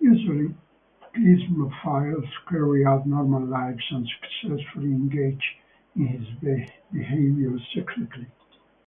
[0.00, 0.54] Usually,
[1.14, 4.08] klismaphiles carry out normal lives and
[4.40, 5.58] successfully engage
[5.94, 8.28] in this behavior secretly.